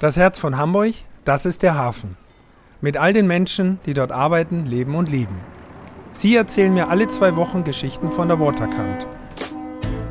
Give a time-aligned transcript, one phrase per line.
[0.00, 0.92] Das Herz von Hamburg,
[1.24, 2.16] das ist der Hafen.
[2.80, 5.38] Mit all den Menschen, die dort arbeiten, leben und lieben.
[6.12, 9.06] Sie erzählen mir alle zwei Wochen Geschichten von der Waterkant.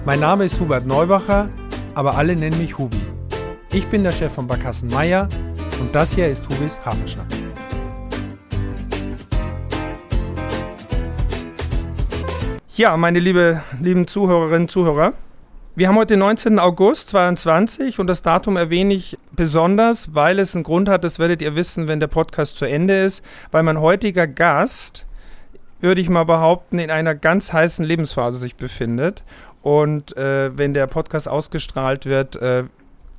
[0.06, 1.49] Mein Name ist Hubert Neubacher,
[1.96, 3.01] aber alle nennen mich Hubi.
[3.74, 5.28] Ich bin der Chef von Barkassen Meier
[5.81, 7.28] und das hier ist Hubis Hafenschnack.
[12.78, 15.12] Ja, meine liebe, lieben Zuhörerinnen und Zuhörer,
[15.76, 16.59] wir haben heute den 19.
[16.59, 21.41] August 2022 und das Datum erwähne ich besonders, weil es einen Grund hat, das werdet
[21.41, 25.07] ihr wissen, wenn der Podcast zu Ende ist, weil mein heutiger Gast,
[25.79, 29.23] würde ich mal behaupten, in einer ganz heißen Lebensphase sich befindet.
[29.62, 32.63] Und äh, wenn der Podcast ausgestrahlt wird, äh,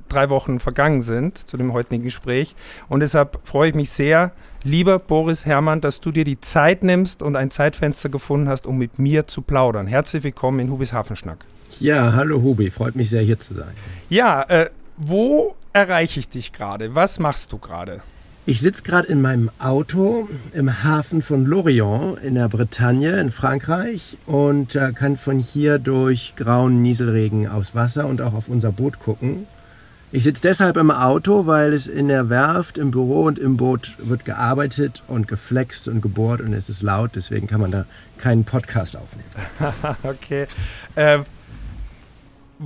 [0.09, 2.55] drei Wochen vergangen sind zu dem heutigen Gespräch.
[2.89, 4.33] Und deshalb freue ich mich sehr,
[4.63, 8.79] lieber Boris Herrmann, dass du dir die Zeit nimmst und ein Zeitfenster gefunden hast, um
[8.79, 9.87] mit mir zu plaudern.
[9.87, 11.45] Herzlich willkommen in Hubis Hafenschnack.
[11.81, 13.73] Ja, hallo Hubi, freut mich sehr hier zu sein.
[14.09, 16.95] Ja, äh, wo erreiche ich dich gerade?
[16.95, 18.01] Was machst du gerade?
[18.47, 24.19] Ich sitze gerade in meinem Auto im Hafen von Lorient in der Bretagne in Frankreich
[24.27, 29.01] und äh, kann von hier durch grauen Nieselregen aufs Wasser und auch auf unser Boot
[29.01, 29.47] gucken.
[30.13, 33.95] Ich sitze deshalb im Auto, weil es in der Werft, im Büro und im Boot
[33.99, 37.85] wird gearbeitet und geflext und gebohrt und es ist laut, deswegen kann man da
[38.19, 39.97] keinen Podcast aufnehmen.
[40.05, 40.47] okay.
[40.95, 41.21] Äh,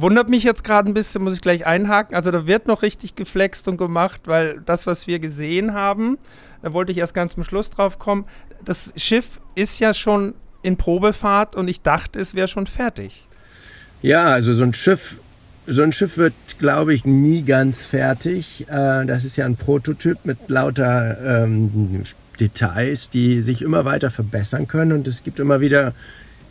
[0.00, 2.14] wundert mich jetzt gerade ein bisschen, muss ich gleich einhaken.
[2.14, 6.18] Also da wird noch richtig geflext und gemacht, weil das, was wir gesehen haben,
[6.62, 8.24] da wollte ich erst ganz zum Schluss drauf kommen.
[8.64, 13.26] Das Schiff ist ja schon in Probefahrt und ich dachte, es wäre schon fertig.
[14.02, 15.16] Ja, also so ein Schiff,
[15.66, 18.66] so ein Schiff wird, glaube ich, nie ganz fertig.
[18.68, 22.04] Äh, das ist ja ein Prototyp mit lauter ähm,
[22.38, 25.92] Details, die sich immer weiter verbessern können und es gibt immer wieder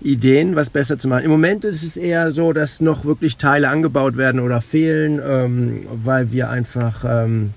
[0.02, 1.26] Ideen, was besser zu machen.
[1.26, 5.88] Im Moment ist es eher so, dass noch wirklich Teile angebaut werden oder fehlen, ähm,
[5.92, 7.54] weil wir einfach ähm,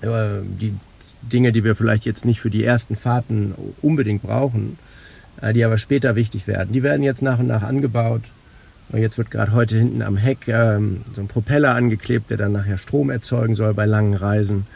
[0.00, 0.74] äh, die
[1.22, 4.78] Dinge, die wir vielleicht jetzt nicht für die ersten Fahrten unbedingt brauchen,
[5.40, 8.22] äh, die aber später wichtig werden, die werden jetzt nach und nach angebaut.
[8.90, 12.52] Und jetzt wird gerade heute hinten am Heck ähm, so ein Propeller angeklebt, der dann
[12.52, 14.66] nachher Strom erzeugen soll bei langen Reisen.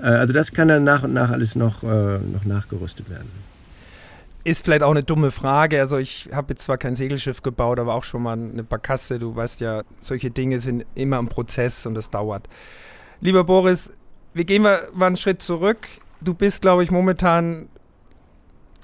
[0.00, 3.28] Äh, also das kann dann nach und nach alles noch, äh, noch nachgerüstet werden.
[4.48, 5.78] Ist vielleicht auch eine dumme Frage.
[5.78, 9.18] Also ich habe jetzt zwar kein Segelschiff gebaut, aber auch schon mal eine Barkasse.
[9.18, 12.48] Du weißt ja, solche Dinge sind immer im Prozess und das dauert.
[13.20, 13.92] Lieber Boris,
[14.32, 15.86] wir gehen mal, einen Schritt zurück.
[16.22, 17.68] Du bist, glaube ich, momentan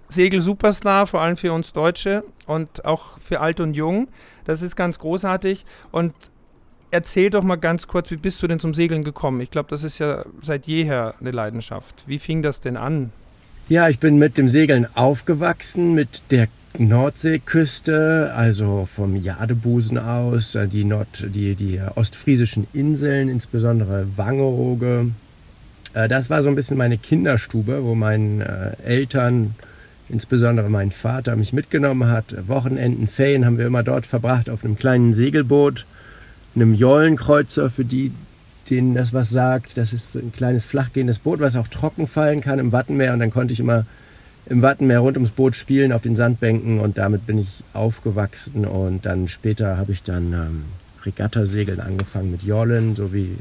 [0.08, 4.08] Segel-Superstar, vor allem für uns Deutsche und auch für alt und jung.
[4.44, 5.64] Das ist ganz großartig.
[5.92, 6.12] Und
[6.91, 9.41] erzähl doch mal ganz kurz, wie bist du denn zum Segeln gekommen?
[9.41, 12.04] Ich glaube, das ist ja seit jeher eine Leidenschaft.
[12.06, 13.12] Wie fing das denn an?
[13.66, 20.69] Ja, ich bin mit dem Segeln aufgewachsen, mit der Nordseeküste, also vom Jadebusen aus, äh,
[20.69, 25.12] die, Nord-, die, die ostfriesischen Inseln, insbesondere Wangerooge.
[25.94, 29.54] Äh, das war so ein bisschen meine Kinderstube, wo meine äh, Eltern,
[30.10, 32.34] insbesondere mein Vater, mich mitgenommen hat.
[32.46, 35.86] Wochenenden, Ferien haben wir immer dort verbracht auf einem kleinen Segelboot,
[36.54, 38.12] einem Jollenkreuzer für die,
[38.70, 39.76] denen das was sagt.
[39.76, 43.12] Das ist ein kleines flachgehendes Boot, was auch trocken fallen kann im Wattenmeer.
[43.12, 43.86] Und dann konnte ich immer
[44.47, 48.66] im Wattenmeer rund ums Boot spielen auf den Sandbänken und damit bin ich aufgewachsen.
[48.66, 50.64] Und dann später habe ich dann ähm,
[51.04, 53.36] Regattasegeln angefangen mit Jollen, so wie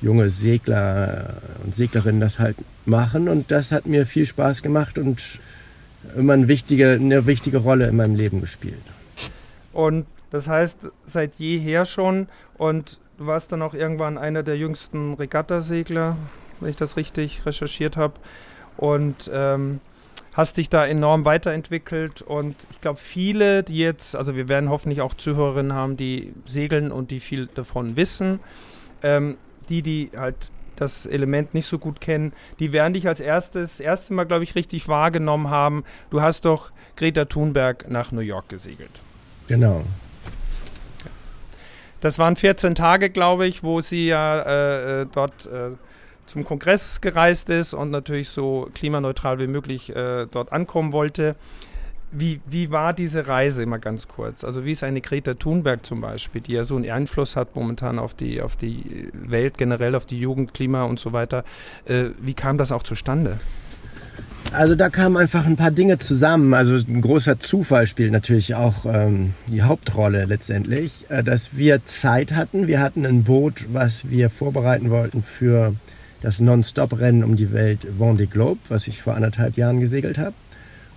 [0.00, 3.28] junge Segler und Seglerinnen das halt machen.
[3.28, 5.38] Und das hat mir viel Spaß gemacht und
[6.16, 8.74] immer eine wichtige, eine wichtige Rolle in meinem Leben gespielt.
[9.72, 12.26] Und das heißt, seit jeher schon
[12.56, 16.16] und Du warst dann auch irgendwann einer der jüngsten Regattasegler,
[16.58, 18.14] wenn ich das richtig recherchiert habe.
[18.76, 19.78] Und ähm,
[20.34, 22.22] hast dich da enorm weiterentwickelt.
[22.22, 26.90] Und ich glaube, viele, die jetzt, also wir werden hoffentlich auch Zuhörerinnen haben, die segeln
[26.90, 28.40] und die viel davon wissen.
[29.04, 29.36] Ähm,
[29.68, 34.14] die, die halt das Element nicht so gut kennen, die werden dich als erstes, erste
[34.14, 35.84] Mal, glaube ich, richtig wahrgenommen haben.
[36.10, 39.00] Du hast doch Greta Thunberg nach New York gesegelt.
[39.46, 39.84] Genau.
[42.02, 45.70] Das waren 14 Tage, glaube ich, wo sie ja äh, äh, dort äh,
[46.26, 51.36] zum Kongress gereist ist und natürlich so klimaneutral wie möglich äh, dort ankommen wollte.
[52.10, 54.42] Wie, wie war diese Reise immer ganz kurz?
[54.42, 58.00] Also wie ist eine Greta Thunberg zum Beispiel, die ja so einen Einfluss hat momentan
[58.00, 61.44] auf die, auf die Welt generell, auf die Jugend, Klima und so weiter.
[61.84, 63.38] Äh, wie kam das auch zustande?
[64.52, 66.52] Also da kamen einfach ein paar Dinge zusammen.
[66.52, 72.32] Also ein großer Zufall spielt natürlich auch ähm, die Hauptrolle letztendlich, äh, dass wir Zeit
[72.32, 72.66] hatten.
[72.66, 75.74] Wir hatten ein Boot, was wir vorbereiten wollten für
[76.20, 80.34] das Non-Stop-Rennen um die Welt Vendée Globe, was ich vor anderthalb Jahren gesegelt habe.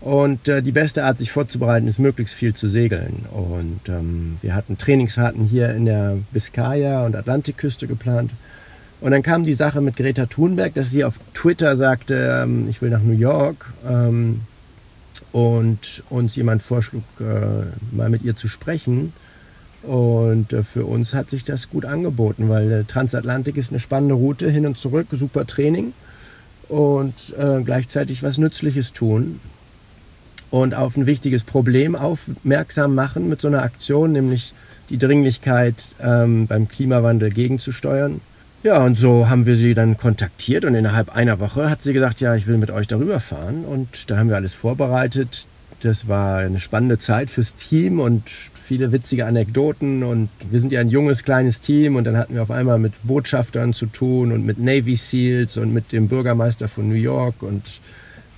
[0.02, 3.26] Und äh, die beste Art, sich vorzubereiten, ist möglichst viel zu segeln.
[3.32, 8.32] Und ähm, wir hatten Trainingsfahrten hier in der Biskaya- und Atlantikküste geplant
[9.06, 12.82] Und dann kam die Sache mit Greta Thunberg, dass sie auf Twitter sagte, ähm, ich
[12.82, 13.72] will nach New York.
[13.88, 14.42] Ähm,
[15.32, 19.14] und uns jemand vorschlug, äh, mal mit ihr zu sprechen.
[19.84, 24.16] Und äh, für uns hat sich das gut angeboten, weil äh, Transatlantik ist eine spannende
[24.16, 25.94] Route hin und zurück, super Training
[26.68, 29.40] und äh, gleichzeitig was Nützliches tun
[30.50, 34.56] und auf ein wichtiges Problem aufmerksam machen mit so einer Aktion, nämlich
[34.90, 38.20] die Dringlichkeit ähm, beim Klimawandel gegenzusteuern.
[38.66, 42.20] Ja, und so haben wir sie dann kontaktiert und innerhalb einer Woche hat sie gesagt,
[42.20, 43.64] ja, ich will mit euch darüber fahren.
[43.64, 45.46] Und da haben wir alles vorbereitet.
[45.82, 50.02] Das war eine spannende Zeit fürs Team und viele witzige Anekdoten.
[50.02, 51.96] Und wir sind ja ein junges, kleines Team.
[51.96, 55.72] Und dann hatten wir auf einmal mit Botschaftern zu tun und mit Navy SEALs und
[55.72, 57.82] mit dem Bürgermeister von New York und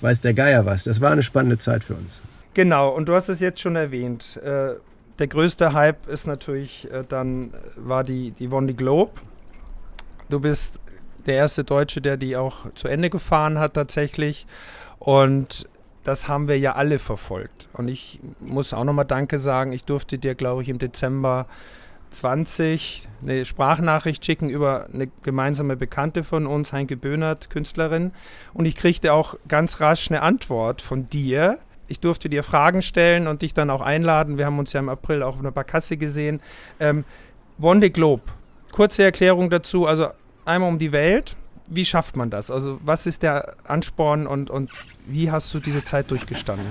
[0.02, 0.84] weiß der Geier was.
[0.84, 2.20] Das war eine spannende Zeit für uns.
[2.52, 4.38] Genau, und du hast es jetzt schon erwähnt.
[4.44, 4.74] Äh,
[5.18, 9.12] der größte Hype ist natürlich äh, dann, war die, die Wondi Globe.
[10.28, 10.80] Du bist
[11.26, 14.46] der erste Deutsche, der die auch zu Ende gefahren hat tatsächlich.
[14.98, 15.68] Und
[16.04, 17.68] das haben wir ja alle verfolgt.
[17.74, 19.72] Und ich muss auch nochmal Danke sagen.
[19.72, 21.46] Ich durfte dir, glaube ich, im Dezember
[22.10, 28.12] 20 eine Sprachnachricht schicken über eine gemeinsame Bekannte von uns, Heinke Böhnert, Künstlerin.
[28.54, 31.58] Und ich kriegte auch ganz rasch eine Antwort von dir.
[31.88, 34.38] Ich durfte dir Fragen stellen und dich dann auch einladen.
[34.38, 36.40] Wir haben uns ja im April auch auf einer Barkasse gesehen.
[36.80, 37.04] Ähm,
[37.60, 38.22] Wonde Globe,
[38.72, 39.86] kurze Erklärung dazu.
[39.86, 40.08] Also
[40.44, 41.36] einmal um die Welt.
[41.66, 42.50] Wie schafft man das?
[42.50, 44.70] Also was ist der Ansporn und, und
[45.06, 46.66] wie hast du diese Zeit durchgestanden?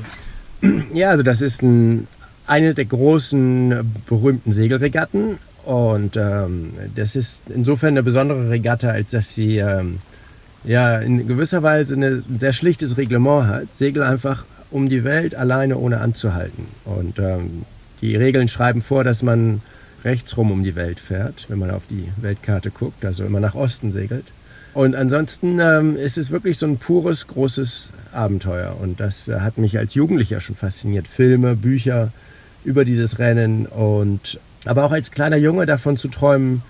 [0.93, 2.07] Ja, also das ist ein,
[2.47, 9.35] eine der großen berühmten Segelregatten und ähm, das ist insofern eine besondere Regatta, als dass
[9.35, 9.99] sie ähm,
[10.63, 13.67] ja in gewisser Weise eine, ein sehr schlichtes Reglement hat.
[13.77, 16.65] Segel einfach um die Welt alleine ohne anzuhalten.
[16.85, 17.65] Und ähm,
[18.01, 19.61] die Regeln schreiben vor, dass man
[20.03, 23.91] rechtsrum um die Welt fährt, wenn man auf die Weltkarte guckt, also immer nach Osten
[23.91, 24.25] segelt.
[24.73, 28.77] Und ansonsten ähm, ist es wirklich so ein pures, großes Abenteuer.
[28.79, 31.07] Und das äh, hat mich als Jugendlicher schon fasziniert.
[31.07, 32.11] Filme, Bücher
[32.63, 36.61] über dieses Rennen und aber auch als kleiner Junge davon zu träumen,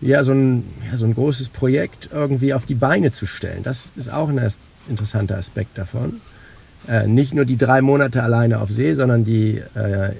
[0.00, 3.62] ja, so ein, ja, so ein großes Projekt irgendwie auf die Beine zu stellen.
[3.62, 4.40] Das ist auch ein
[4.88, 6.20] interessanter Aspekt davon.
[6.88, 10.12] Äh, nicht nur die drei Monate alleine auf See, sondern die äh,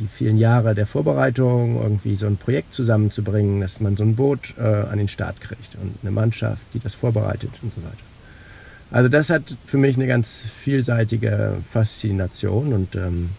[0.00, 4.54] die vielen Jahre der Vorbereitung, irgendwie so ein Projekt zusammenzubringen, dass man so ein Boot
[4.58, 7.96] äh, an den Start kriegt und eine Mannschaft, die das vorbereitet und so weiter.
[8.90, 13.30] Also das hat für mich eine ganz vielseitige Faszination und ähm,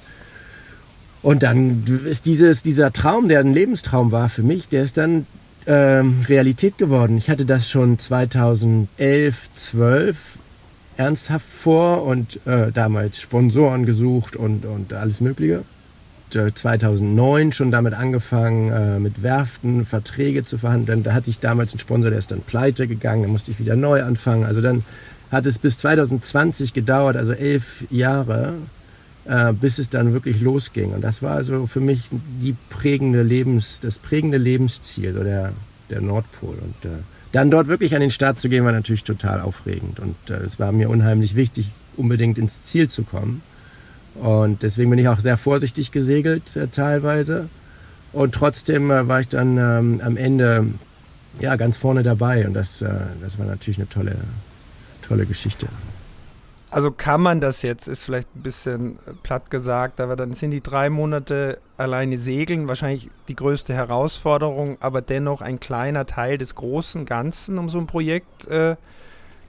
[1.22, 5.28] und dann ist dieses, dieser Traum, der ein Lebenstraum war für mich, der ist dann
[5.68, 7.18] ähm, Realität geworden.
[7.18, 10.18] Ich hatte das schon 2011, 12
[10.96, 15.64] ernsthaft vor und äh, damals Sponsoren gesucht und, und alles Mögliche.
[16.30, 21.04] 2009 schon damit angefangen, äh, mit Werften Verträge zu verhandeln.
[21.04, 23.76] Da hatte ich damals einen Sponsor, der ist dann pleite gegangen, da musste ich wieder
[23.76, 24.46] neu anfangen.
[24.46, 24.84] Also dann
[25.32, 28.54] hat es bis 2020 gedauert, also elf Jahre,
[29.26, 30.92] äh, bis es dann wirklich losging.
[30.92, 35.54] Und das war also für mich die prägende Lebens, das prägende Lebensziel, so der,
[35.90, 36.56] der Nordpol.
[36.56, 36.96] Und äh,
[37.32, 40.00] dann dort wirklich an den Start zu gehen, war natürlich total aufregend.
[40.00, 43.42] Und äh, es war mir unheimlich wichtig, unbedingt ins Ziel zu kommen.
[44.22, 47.50] Und deswegen bin ich auch sehr vorsichtig gesegelt äh, teilweise.
[48.12, 50.68] Und trotzdem äh, war ich dann ähm, am Ende
[51.40, 52.48] ja, ganz vorne dabei.
[52.48, 52.90] Und das, äh,
[53.22, 54.16] das war natürlich eine tolle,
[55.08, 55.68] tolle Geschichte.
[56.72, 60.52] Also kann man das jetzt, ist vielleicht ein bisschen äh, platt gesagt, aber dann sind
[60.52, 66.54] die drei Monate alleine Segeln wahrscheinlich die größte Herausforderung, aber dennoch ein kleiner Teil des
[66.54, 68.76] großen Ganzen, um so ein Projekt äh,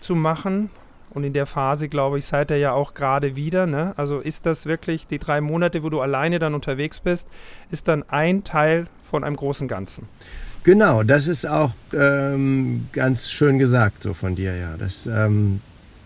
[0.01, 0.71] zu machen.
[1.11, 3.67] Und in der Phase, glaube ich, seid ihr ja auch gerade wieder.
[3.67, 3.95] Ne?
[3.97, 7.27] Also ist das wirklich die drei Monate, wo du alleine dann unterwegs bist,
[7.71, 10.09] ist dann ein Teil von einem großen Ganzen.
[10.63, 14.77] Genau, das ist auch ähm, ganz schön gesagt so von dir, ja.
[14.79, 15.61] Das, ähm,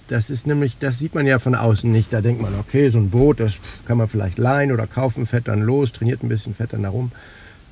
[0.09, 2.13] das ist nämlich, das sieht man ja von außen nicht.
[2.13, 5.49] Da denkt man, okay, so ein Boot, das kann man vielleicht leihen oder kaufen, fährt
[5.49, 7.11] dann los, trainiert ein bisschen, fährt dann da rum.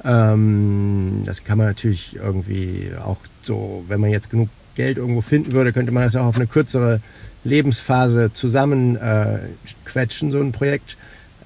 [0.04, 5.52] Ähm, das kann man natürlich irgendwie auch so, wenn man jetzt genug Geld irgendwo finden
[5.52, 7.00] würde, könnte man das auch auf eine kürzere
[7.44, 10.96] Lebensphase zusammenquetschen, äh, so ein Projekt.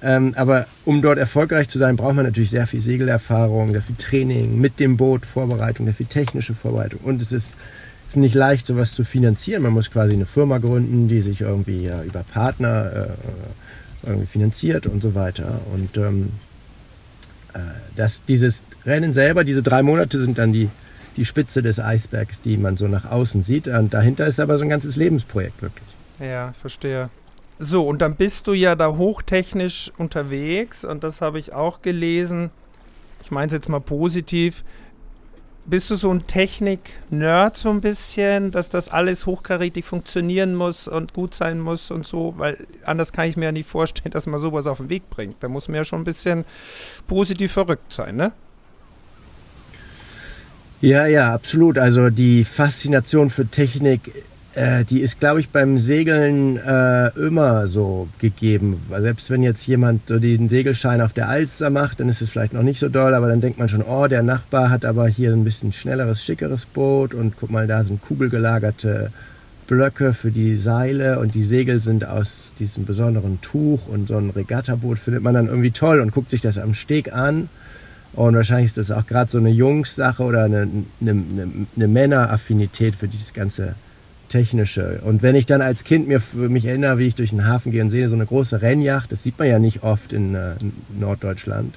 [0.01, 3.95] Ähm, aber um dort erfolgreich zu sein, braucht man natürlich sehr viel Segelerfahrung, sehr viel
[3.95, 6.99] Training mit dem Boot, Vorbereitung, sehr viel technische Vorbereitung.
[7.01, 7.57] Und es ist,
[8.07, 9.63] ist nicht leicht, sowas zu finanzieren.
[9.63, 13.07] Man muss quasi eine Firma gründen, die sich irgendwie ja, über Partner
[14.05, 15.61] äh, irgendwie finanziert und so weiter.
[15.73, 16.29] Und ähm,
[17.53, 17.59] äh,
[17.95, 20.69] das, dieses Rennen selber, diese drei Monate sind dann die
[21.17, 23.67] die Spitze des Eisbergs, die man so nach außen sieht.
[23.67, 25.87] Und dahinter ist aber so ein ganzes Lebensprojekt wirklich.
[26.19, 27.09] Ja, verstehe.
[27.59, 32.51] So, und dann bist du ja da hochtechnisch unterwegs und das habe ich auch gelesen.
[33.21, 34.63] Ich meine es jetzt mal positiv.
[35.65, 41.13] bist du so ein Technik-Nerd so ein bisschen, dass das alles hochkarätig funktionieren muss und
[41.13, 42.35] gut sein muss und so?
[42.37, 45.37] Weil anders kann ich mir ja nicht vorstellen, dass man sowas auf den Weg bringt.
[45.41, 46.45] Da muss man ja schon ein bisschen
[47.07, 48.31] positiv verrückt sein, ne?
[50.81, 51.77] Ja, ja, absolut.
[51.77, 54.11] Also die Faszination für Technik
[54.57, 58.81] äh, die ist, glaube ich, beim Segeln äh, immer so gegeben.
[58.89, 62.53] Selbst wenn jetzt jemand so den Segelschein auf der Alster macht, dann ist es vielleicht
[62.53, 65.31] noch nicht so doll, aber dann denkt man schon, oh, der Nachbar hat aber hier
[65.31, 69.11] ein bisschen schnelleres, schickeres Boot und guck mal, da sind kugelgelagerte
[69.67, 74.31] Blöcke für die Seile und die Segel sind aus diesem besonderen Tuch und so ein
[74.31, 77.49] Regattaboot findet man dann irgendwie toll und guckt sich das am Steg an.
[78.13, 80.67] Und wahrscheinlich ist das auch gerade so eine Jungs-Sache oder eine,
[81.01, 83.75] eine, eine, eine Männeraffinität für dieses ganze
[84.29, 85.01] technische.
[85.03, 87.81] Und wenn ich dann als Kind mir, mich erinnere, wie ich durch den Hafen gehe
[87.81, 90.55] und sehe so eine große Rennjacht, das sieht man ja nicht oft in, äh,
[90.99, 91.75] Norddeutschland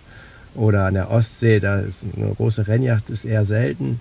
[0.55, 4.01] oder an der Ostsee, da ist eine große Rennjacht ist eher selten.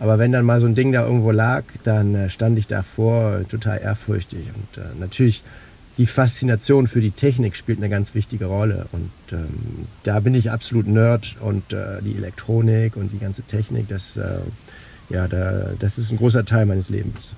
[0.00, 3.40] Aber wenn dann mal so ein Ding da irgendwo lag, dann äh, stand ich davor
[3.48, 4.46] total ehrfürchtig.
[4.54, 5.42] Und äh, natürlich
[5.98, 8.86] die Faszination für die Technik spielt eine ganz wichtige Rolle.
[8.92, 13.88] Und ähm, da bin ich absolut Nerd und äh, die Elektronik und die ganze Technik,
[13.88, 14.38] das, äh,
[15.10, 17.34] ja, da, das ist ein großer Teil meines Lebens.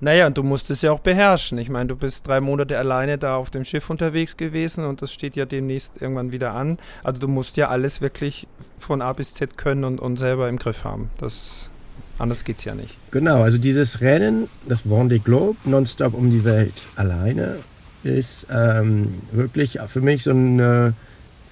[0.00, 1.58] Naja, und du musst es ja auch beherrschen.
[1.58, 5.12] Ich meine, du bist drei Monate alleine da auf dem Schiff unterwegs gewesen und das
[5.12, 6.78] steht ja demnächst irgendwann wieder an.
[7.02, 8.46] Also du musst ja alles wirklich
[8.78, 11.10] von A bis Z können und, und selber im Griff haben.
[11.18, 11.70] Das,
[12.18, 12.96] anders geht es ja nicht.
[13.10, 17.56] Genau, also dieses Rennen, das Vendée Globe, nonstop um die Welt alleine,
[18.02, 20.94] ist ähm, wirklich für mich so eine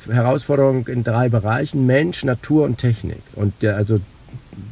[0.09, 3.23] Herausforderung in drei Bereichen: Mensch, Natur und Technik.
[3.35, 4.01] Und der, also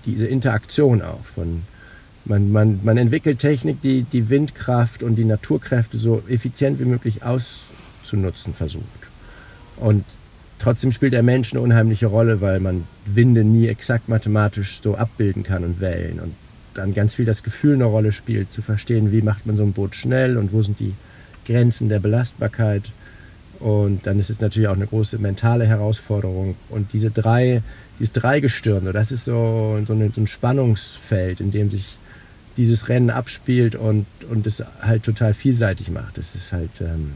[0.05, 1.63] diese Interaktion auch von
[2.25, 7.23] man, man, man entwickelt Technik, die die Windkraft und die Naturkräfte so effizient wie möglich
[7.23, 8.85] auszunutzen versucht.
[9.77, 10.05] Und
[10.61, 15.43] trotzdem spielt der Mensch eine unheimliche Rolle, weil man Winde nie exakt mathematisch so abbilden
[15.43, 16.21] kann und Wellen.
[16.21, 16.35] Und
[16.75, 19.73] dann ganz viel das Gefühl eine Rolle spielt, zu verstehen, wie macht man so ein
[19.73, 20.95] Boot schnell und wo sind die
[21.47, 22.85] Grenzen der Belastbarkeit.
[23.59, 26.55] Und dann ist es natürlich auch eine große mentale Herausforderung.
[26.69, 27.63] Und diese drei,
[27.99, 31.99] dieses Dreigestirn, das ist so, eine, so ein Spannungsfeld, in dem sich
[32.57, 36.19] dieses Rennen abspielt und, und es halt total vielseitig macht.
[36.19, 37.13] Es ist halt ähm,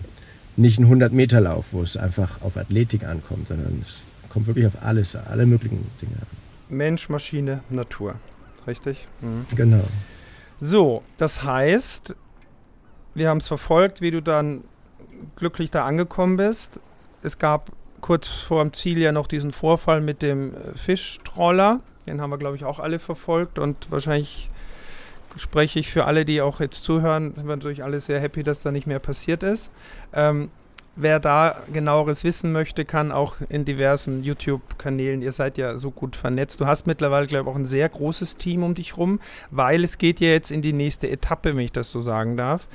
[0.56, 5.16] nicht ein 100-Meter-Lauf, wo es einfach auf Athletik ankommt, sondern es kommt wirklich auf alles,
[5.16, 6.26] alle möglichen Dinge an.
[6.68, 8.16] Mensch, Maschine, Natur.
[8.66, 9.06] Richtig?
[9.20, 9.46] Mhm.
[9.56, 9.84] Genau.
[10.60, 12.14] So, das heißt,
[13.14, 14.64] wir haben es verfolgt, wie du dann
[15.36, 16.80] glücklich da angekommen bist.
[17.22, 21.80] Es gab kurz vor dem Ziel ja noch diesen Vorfall mit dem äh, Fischtroller.
[22.06, 24.50] Den haben wir, glaube ich, auch alle verfolgt und wahrscheinlich
[25.36, 28.62] spreche ich für alle, die auch jetzt zuhören, sind wir natürlich alle sehr happy, dass
[28.62, 29.70] da nicht mehr passiert ist.
[30.12, 30.50] Ähm,
[30.96, 36.16] wer da genaueres wissen möchte, kann auch in diversen YouTube-Kanälen, ihr seid ja so gut
[36.16, 36.60] vernetzt.
[36.60, 39.98] Du hast mittlerweile, glaube ich, auch ein sehr großes Team um dich rum, weil es
[39.98, 42.68] geht ja jetzt in die nächste Etappe, wenn ich das so sagen darf.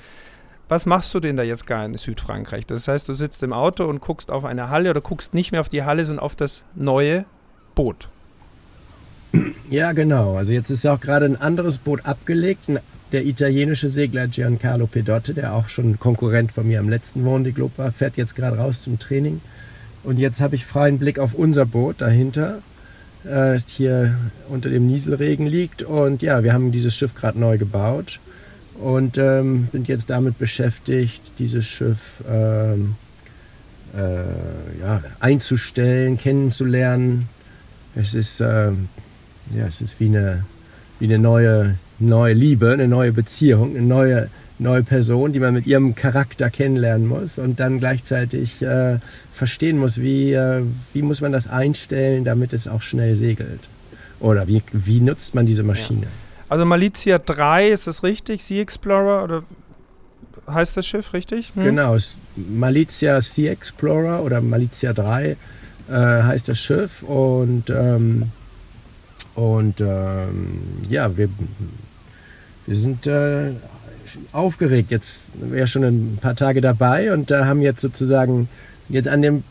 [0.67, 2.67] Was machst du denn da jetzt gar in Südfrankreich?
[2.67, 5.61] Das heißt, du sitzt im Auto und guckst auf eine Halle oder guckst nicht mehr
[5.61, 7.25] auf die Halle, sondern auf das neue
[7.73, 8.09] Boot.
[9.69, 10.35] Ja, genau.
[10.35, 12.69] Also jetzt ist auch gerade ein anderes Boot abgelegt.
[13.11, 17.91] Der italienische Segler Giancarlo Pedotte, der auch schon Konkurrent von mir am letzten Globe war,
[17.91, 19.41] fährt jetzt gerade raus zum Training.
[20.03, 22.59] Und jetzt habe ich freien Blick auf unser Boot dahinter,
[23.25, 24.15] äh, das hier
[24.47, 25.83] unter dem Nieselregen liegt.
[25.83, 28.19] Und ja, wir haben dieses Schiff gerade neu gebaut
[28.79, 32.95] und ähm, bin jetzt damit beschäftigt, dieses Schiff ähm,
[33.95, 37.27] äh, ja, einzustellen, kennenzulernen.
[37.95, 38.87] Es ist ähm,
[39.55, 40.43] ja, es ist wie eine,
[40.99, 45.65] wie eine neue, neue Liebe, eine neue Beziehung, eine neue, neue Person, die man mit
[45.65, 48.99] ihrem Charakter kennenlernen muss und dann gleichzeitig äh,
[49.33, 50.63] verstehen muss, wie, äh,
[50.93, 53.61] wie muss man das einstellen, damit es auch schnell segelt.
[54.19, 56.01] Oder wie, wie nutzt man diese Maschine?
[56.01, 56.07] Ja.
[56.49, 58.43] Also Malizia 3, ist das richtig?
[58.43, 59.43] Sea Explorer oder
[60.47, 61.51] heißt das Schiff richtig?
[61.55, 61.63] Hm?
[61.63, 61.97] Genau,
[62.35, 65.35] Malizia Sea Explorer oder Malizia 3 äh,
[65.93, 68.31] heißt das Schiff und ähm,
[69.35, 71.29] und ähm, ja, wir,
[72.65, 73.51] wir sind äh,
[74.31, 74.91] aufgeregt.
[74.91, 78.49] Jetzt wäre schon ein paar Tage dabei und äh, haben jetzt sozusagen
[78.89, 79.43] jetzt an dem,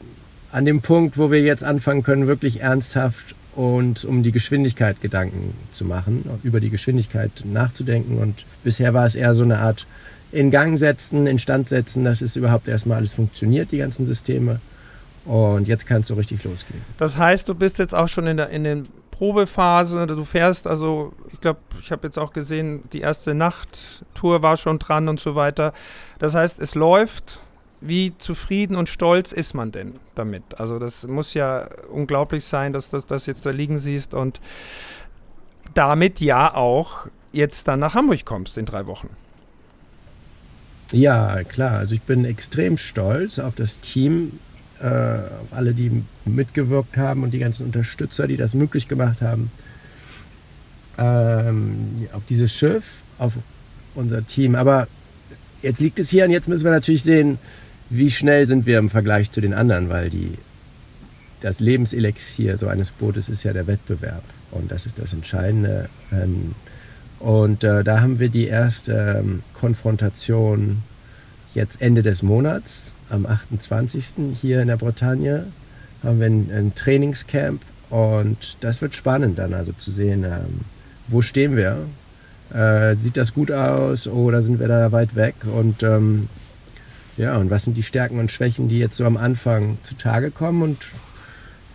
[0.51, 5.55] an dem Punkt, wo wir jetzt anfangen können, wirklich ernsthaft und um die Geschwindigkeit Gedanken
[5.73, 8.19] zu machen, über die Geschwindigkeit nachzudenken.
[8.19, 9.87] Und bisher war es eher so eine Art
[10.31, 14.61] in Gang setzen, instand setzen, dass es überhaupt erstmal alles funktioniert, die ganzen Systeme.
[15.25, 16.81] Und jetzt kann es so richtig losgehen.
[16.99, 20.07] Das heißt, du bist jetzt auch schon in, der, in den Probephase.
[20.07, 24.79] Du fährst, also ich glaube, ich habe jetzt auch gesehen, die erste Nachttour war schon
[24.79, 25.75] dran und so weiter.
[26.21, 27.41] Das heißt, es läuft
[27.81, 30.43] wie zufrieden und stolz ist man denn damit?
[30.59, 34.41] Also das muss ja unglaublich sein, dass du das jetzt da liegen siehst und
[35.75, 39.11] damit ja auch jetzt dann nach Hamburg kommst in drei Wochen.
[40.93, 41.79] Ja, klar.
[41.79, 44.39] Also ich bin extrem stolz auf das Team,
[44.83, 49.51] äh, auf alle, die mitgewirkt haben und die ganzen Unterstützer, die das möglich gemacht haben.
[50.99, 52.85] Ähm, auf dieses Schiff,
[53.19, 53.33] auf
[53.95, 54.55] unser Team.
[54.55, 54.89] Aber
[55.63, 57.39] jetzt liegt es hier und jetzt müssen wir natürlich sehen,
[57.91, 60.35] wie schnell sind wir im Vergleich zu den anderen, weil die,
[61.41, 64.25] das Lebenselixier so eines Bootes ist ja der Wettbewerb.
[64.51, 65.89] Und das ist das Entscheidende.
[66.13, 66.55] Ähm,
[67.21, 70.83] und äh, da haben wir die erste ähm, Konfrontation
[71.55, 74.35] jetzt Ende des Monats, am 28.
[74.41, 75.47] hier in der Bretagne,
[76.03, 77.61] haben wir ein, ein Trainingscamp.
[77.91, 80.61] Und das wird spannend dann also zu sehen, ähm,
[81.09, 81.79] wo stehen wir.
[82.53, 85.35] Äh, sieht das gut aus oder sind wir da weit weg?
[85.45, 86.29] Und ähm,
[87.17, 90.63] ja, und was sind die Stärken und Schwächen, die jetzt so am Anfang zutage kommen?
[90.63, 90.79] Und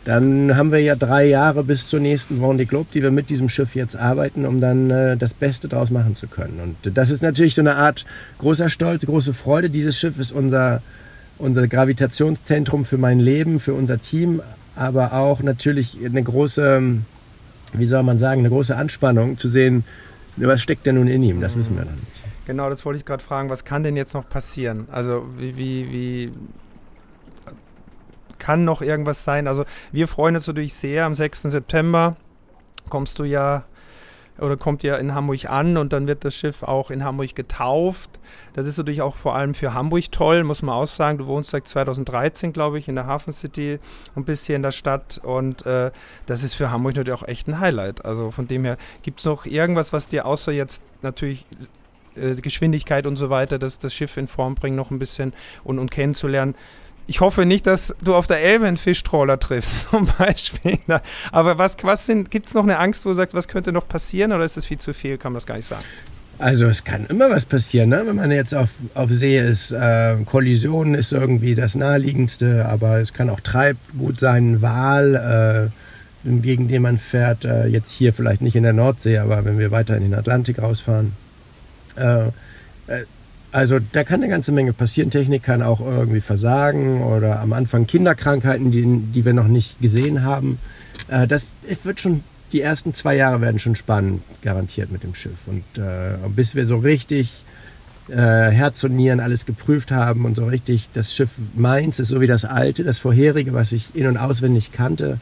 [0.05, 3.47] dann haben wir ja drei Jahre bis zur nächsten Vendée Globe, die wir mit diesem
[3.47, 6.59] Schiff jetzt arbeiten, um dann äh, das Beste daraus machen zu können.
[6.61, 8.05] Und das ist natürlich so eine Art
[8.39, 9.69] großer Stolz, große Freude.
[9.69, 10.81] Dieses Schiff ist unser,
[11.37, 14.41] unser Gravitationszentrum für mein Leben, für unser Team,
[14.75, 16.81] aber auch natürlich eine große,
[17.73, 19.85] wie soll man sagen, eine große Anspannung zu sehen,
[20.35, 22.23] was steckt denn nun in ihm, das wissen wir noch nicht.
[22.45, 23.49] Genau, das wollte ich gerade fragen.
[23.49, 24.87] Was kann denn jetzt noch passieren?
[24.91, 26.31] Also wie, wie, wie
[28.39, 29.47] kann noch irgendwas sein?
[29.47, 31.05] Also wir freuen uns natürlich sehr.
[31.05, 31.43] Am 6.
[31.43, 32.15] September
[32.89, 33.63] kommst du ja
[34.39, 38.19] oder kommt ja in Hamburg an und dann wird das Schiff auch in Hamburg getauft.
[38.53, 41.19] Das ist natürlich auch vor allem für Hamburg toll, muss man auch sagen.
[41.19, 43.79] Du wohnst seit 2013, glaube ich, in der Hafen City
[44.15, 45.91] und bist hier in der Stadt und äh,
[46.25, 48.05] das ist für Hamburg natürlich auch echt ein Highlight.
[48.05, 51.45] Also von dem her, gibt es noch irgendwas, was dir außer jetzt natürlich
[52.15, 55.77] äh, Geschwindigkeit und so weiter, das, das Schiff in Form bringen, noch ein bisschen und,
[55.77, 56.55] und kennenzulernen.
[57.05, 60.79] Ich hoffe nicht, dass du auf der Elbe einen Fischtrawler triffst, zum Beispiel.
[61.31, 64.31] Aber was, was gibt es noch eine Angst, wo du sagst, was könnte noch passieren
[64.31, 65.17] oder ist das viel zu viel?
[65.17, 65.83] Kann man das gar nicht sagen?
[66.39, 68.03] Also es kann immer was passieren, ne?
[68.05, 69.71] wenn man jetzt auf, auf See ist.
[69.71, 75.71] Äh, Kollision ist irgendwie das naheliegendste, aber es kann auch Treibgut sein, Wal,
[76.25, 77.45] äh, gegen den man fährt.
[77.45, 80.59] Äh, jetzt hier vielleicht nicht in der Nordsee, aber wenn wir weiter in den Atlantik
[80.61, 81.13] rausfahren.
[81.95, 82.27] Äh,
[82.87, 83.05] äh,
[83.53, 85.11] also da kann eine ganze Menge passieren.
[85.11, 90.23] Technik kann auch irgendwie versagen oder am Anfang Kinderkrankheiten, die, die wir noch nicht gesehen
[90.23, 90.57] haben.
[91.07, 95.37] Äh, das wird schon, die ersten zwei Jahre werden schon spannend, garantiert mit dem Schiff.
[95.45, 97.45] Und äh, bis wir so richtig
[98.09, 102.21] äh, Herz und Nieren alles geprüft haben und so richtig das Schiff meins ist so
[102.21, 105.19] wie das alte, das vorherige, was ich in- und auswendig kannte.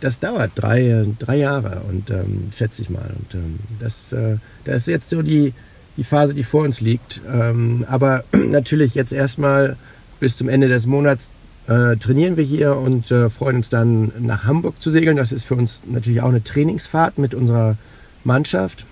[0.00, 3.10] Das dauert drei, drei Jahre und ähm, schätze ich mal.
[3.14, 5.52] Und ähm, das, äh, das ist jetzt so die,
[5.96, 7.20] die Phase, die vor uns liegt.
[7.30, 9.76] Ähm, aber natürlich jetzt erstmal
[10.20, 11.30] bis zum Ende des Monats
[11.66, 15.16] äh, trainieren wir hier und äh, freuen uns dann nach Hamburg zu segeln.
[15.16, 17.76] Das ist für uns natürlich auch eine Trainingsfahrt mit unserer
[18.22, 18.86] Mannschaft.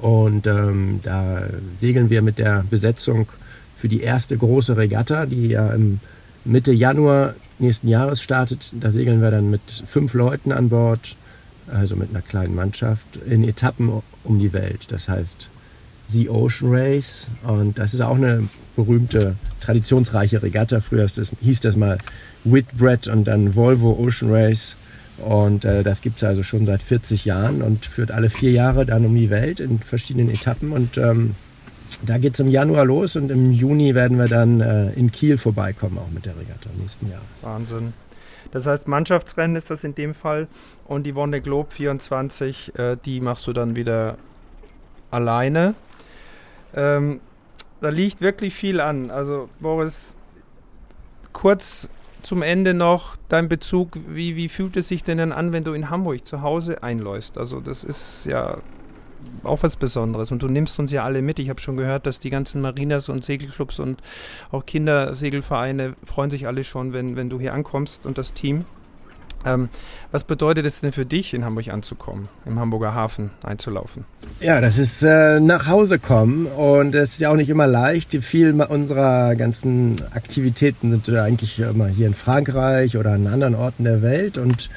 [0.00, 1.44] Und ähm, da
[1.78, 3.28] segeln wir mit der Besetzung
[3.78, 6.00] für die erste große Regatta, die ja im
[6.44, 8.72] Mitte Januar nächsten Jahres startet.
[8.80, 11.16] Da segeln wir dann mit fünf Leuten an Bord,
[11.72, 14.86] also mit einer kleinen Mannschaft, in Etappen um die Welt.
[14.88, 15.48] Das heißt,
[16.06, 17.28] The Ocean Race.
[17.42, 20.80] Und das ist auch eine berühmte, traditionsreiche Regatta.
[20.80, 21.98] Früher das, hieß das mal
[22.44, 24.76] Whitbread und dann Volvo Ocean Race.
[25.18, 28.84] Und äh, das gibt es also schon seit 40 Jahren und führt alle vier Jahre
[28.84, 30.72] dann um die Welt in verschiedenen Etappen.
[30.72, 31.36] Und ähm,
[32.04, 35.38] da geht es im Januar los und im Juni werden wir dann äh, in Kiel
[35.38, 37.26] vorbeikommen, auch mit der Regatta nächsten Jahres.
[37.42, 37.92] Wahnsinn.
[38.50, 40.48] Das heißt, Mannschaftsrennen ist das in dem Fall
[40.84, 44.16] und die Wonne Globe 24, äh, die machst du dann wieder
[45.10, 45.74] alleine.
[46.74, 47.20] Ähm,
[47.80, 49.10] da liegt wirklich viel an.
[49.10, 50.16] Also Boris,
[51.32, 51.88] kurz
[52.22, 55.74] zum Ende noch dein Bezug, wie, wie fühlt es sich denn dann an, wenn du
[55.74, 57.36] in Hamburg zu Hause einläufst?
[57.36, 58.58] Also das ist ja
[59.42, 61.38] auch was Besonderes und du nimmst uns ja alle mit.
[61.38, 64.00] Ich habe schon gehört, dass die ganzen Marinas und Segelclubs und
[64.50, 68.64] auch Kindersegelvereine freuen sich alle schon, wenn, wenn du hier ankommst und das Team.
[69.44, 69.68] Ähm,
[70.10, 74.04] was bedeutet es denn für dich, in Hamburg anzukommen, im Hamburger Hafen einzulaufen?
[74.40, 78.12] Ja, das ist äh, nach Hause kommen und es ist ja auch nicht immer leicht.
[78.24, 83.84] Viel unserer ganzen Aktivitäten sind äh, eigentlich immer hier in Frankreich oder an anderen Orten
[83.84, 84.70] der Welt und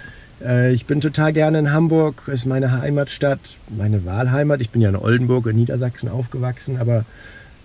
[0.43, 4.61] äh, ich bin total gerne in Hamburg, ist meine Heimatstadt, meine Wahlheimat.
[4.61, 7.05] Ich bin ja in Oldenburg in Niedersachsen aufgewachsen, aber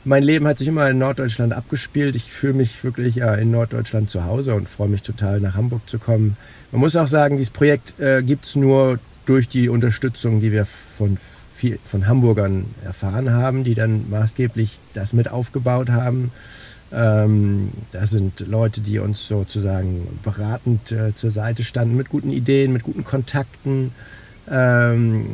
[0.05, 2.17] mein Leben hat sich immer in Norddeutschland abgespielt.
[2.17, 5.89] Ich fühle mich wirklich ja, in Norddeutschland zu Hause und freue mich total, nach Hamburg
[5.89, 6.37] zu kommen.
[6.73, 10.67] Man muss auch sagen, dieses Projekt äh, gibt es nur durch die Unterstützung, die wir
[10.67, 11.19] von,
[11.89, 16.33] von Hamburgern erfahren haben, die dann maßgeblich das mit aufgebaut haben.
[16.93, 22.73] Ähm, da sind Leute, die uns sozusagen beratend äh, zur Seite standen mit guten Ideen,
[22.73, 23.93] mit guten Kontakten.
[24.51, 25.27] Ähm,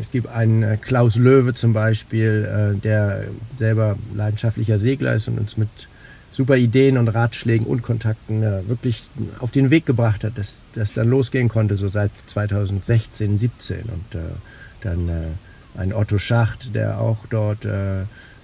[0.00, 3.24] es gibt einen äh, Klaus Löwe zum Beispiel, äh, der
[3.58, 5.68] selber leidenschaftlicher Segler ist und uns mit
[6.32, 10.92] super Ideen und Ratschlägen und Kontakten äh, wirklich auf den Weg gebracht hat, dass das
[10.92, 13.78] dann losgehen konnte, so seit 2016, 17.
[13.84, 14.24] Und äh,
[14.82, 18.02] dann äh, ein Otto Schacht, der auch dort äh,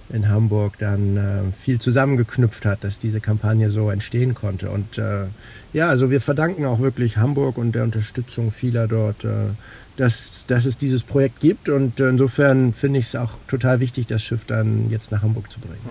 [0.09, 1.21] in Hamburg dann äh,
[1.63, 4.69] viel zusammengeknüpft hat, dass diese Kampagne so entstehen konnte.
[4.69, 5.25] Und äh,
[5.73, 9.25] ja, also wir verdanken auch wirklich Hamburg und der Unterstützung vieler dort,
[9.97, 11.69] dass, dass es dieses Projekt gibt.
[11.69, 15.59] Und insofern finde ich es auch total wichtig, das Schiff dann jetzt nach Hamburg zu
[15.59, 15.89] bringen.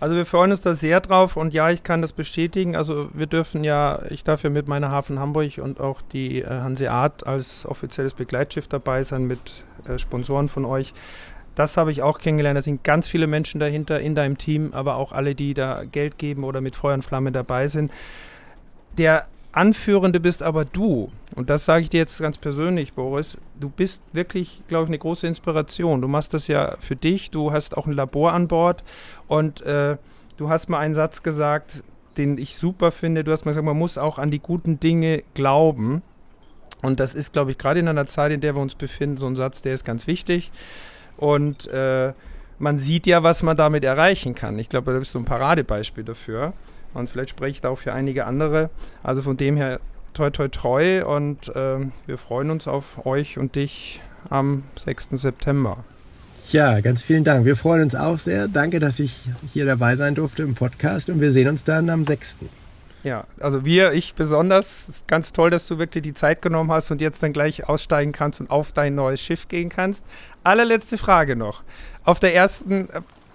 [0.00, 2.76] Also wir freuen uns da sehr drauf und ja, ich kann das bestätigen.
[2.76, 6.46] Also wir dürfen ja, ich darf ja mit meiner Hafen Hamburg und auch die äh,
[6.46, 10.94] Hanseat als offizielles Begleitschiff dabei sein mit äh, Sponsoren von euch.
[11.56, 12.56] Das habe ich auch kennengelernt.
[12.56, 16.16] Da sind ganz viele Menschen dahinter in deinem Team, aber auch alle, die da Geld
[16.16, 17.90] geben oder mit Feuer und Flamme dabei sind.
[18.96, 21.10] Der Anführende bist aber du.
[21.34, 23.38] Und das sage ich dir jetzt ganz persönlich, Boris.
[23.58, 26.00] Du bist wirklich, glaube ich, eine große Inspiration.
[26.00, 27.30] Du machst das ja für dich.
[27.30, 28.84] Du hast auch ein Labor an Bord.
[29.26, 29.96] Und äh,
[30.36, 31.82] du hast mal einen Satz gesagt,
[32.16, 33.24] den ich super finde.
[33.24, 36.02] Du hast mal gesagt, man muss auch an die guten Dinge glauben.
[36.82, 39.26] Und das ist, glaube ich, gerade in einer Zeit, in der wir uns befinden, so
[39.26, 40.52] ein Satz, der ist ganz wichtig.
[41.16, 42.12] Und äh,
[42.58, 44.58] man sieht ja, was man damit erreichen kann.
[44.58, 46.52] Ich glaube, da bist du ein Paradebeispiel dafür.
[46.94, 48.70] Und vielleicht spreche ich da auch für einige andere.
[49.02, 49.80] Also von dem her
[50.14, 55.10] toi toi treu und äh, wir freuen uns auf euch und dich am 6.
[55.12, 55.84] September.
[56.50, 57.44] Ja, ganz vielen Dank.
[57.44, 58.48] Wir freuen uns auch sehr.
[58.48, 62.04] Danke, dass ich hier dabei sein durfte im Podcast und wir sehen uns dann am
[62.04, 62.38] 6.
[63.04, 65.02] Ja, also wir, ich besonders.
[65.06, 68.40] Ganz toll, dass du wirklich die Zeit genommen hast und jetzt dann gleich aussteigen kannst
[68.40, 70.04] und auf dein neues Schiff gehen kannst.
[70.42, 71.62] Allerletzte Frage noch.
[72.04, 72.88] Auf der ersten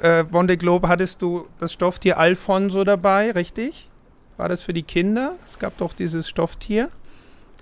[0.03, 3.89] äh, Wonde Globe hattest du das Stofftier Alfonso dabei, richtig?
[4.37, 5.33] War das für die Kinder?
[5.45, 6.89] Es gab doch dieses Stofftier.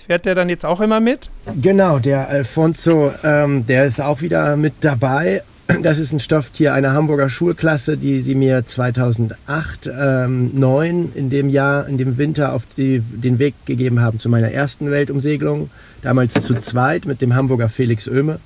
[0.05, 1.29] Fährt der dann jetzt auch immer mit?
[1.61, 5.43] Genau, der Alfonso, ähm, der ist auch wieder mit dabei.
[5.81, 11.49] Das ist ein Stofftier einer Hamburger Schulklasse, die sie mir 2008, ähm, 9 in dem
[11.49, 15.69] Jahr, in dem Winter auf die, den Weg gegeben haben zu meiner ersten Weltumsegelung.
[16.01, 18.39] Damals zu zweit mit dem Hamburger Felix Oehme.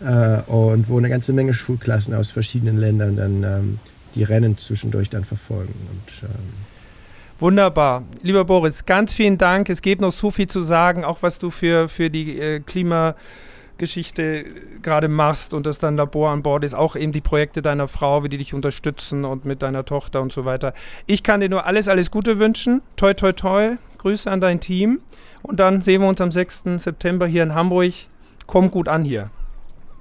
[0.00, 3.78] äh, und wo eine ganze Menge Schulklassen aus verschiedenen Ländern dann ähm,
[4.14, 5.74] die Rennen zwischendurch dann verfolgen.
[5.90, 6.64] Und, ähm
[7.40, 8.04] Wunderbar.
[8.22, 9.68] Lieber Boris, ganz vielen Dank.
[9.68, 13.16] Es gibt noch so viel zu sagen, auch was du für, für die äh, Klima-
[13.78, 14.44] Geschichte
[14.82, 18.22] gerade machst und das dann Labor an Bord ist, auch eben die Projekte deiner Frau,
[18.22, 20.74] wie die dich unterstützen und mit deiner Tochter und so weiter.
[21.06, 22.82] Ich kann dir nur alles, alles Gute wünschen.
[22.96, 23.76] Toi, toi, toi.
[24.04, 25.00] Grüße an dein Team.
[25.42, 26.64] Und dann sehen wir uns am 6.
[26.76, 27.92] September hier in Hamburg.
[28.46, 29.30] Komm gut an hier.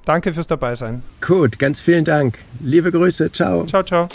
[0.04, 1.04] Danke fürs Dabeisein.
[1.26, 2.38] Gut, ganz vielen Dank.
[2.60, 3.32] Liebe Grüße.
[3.32, 3.66] Ciao.
[3.66, 4.10] Ciao, ciao.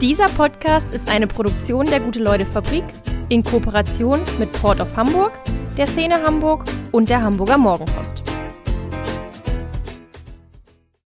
[0.00, 2.84] Dieser Podcast ist eine Produktion der Gute-Leute-Fabrik
[3.28, 5.32] in Kooperation mit Port of Hamburg,
[5.76, 8.22] der Szene Hamburg und der Hamburger Morgenpost.